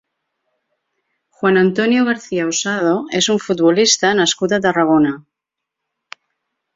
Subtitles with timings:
[1.37, 5.13] Juan Antonio García Osado és un futbolista nascut a Tarragona.